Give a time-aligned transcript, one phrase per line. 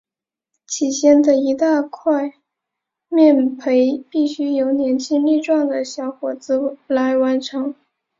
[0.65, 2.33] 起先的一大块
[3.07, 7.75] 面培必须由年轻力壮的小伙子来完成。